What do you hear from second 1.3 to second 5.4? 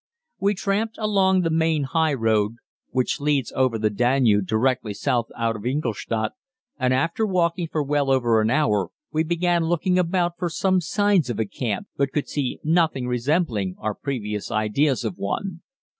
the main high road which leads over the Danube directly south